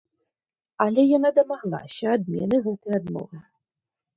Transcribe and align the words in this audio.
Але 0.85 1.03
яна 1.17 1.31
дамаглася 1.39 2.05
адмены 2.15 2.61
гэтай 2.69 2.93
адмовы. 3.01 3.37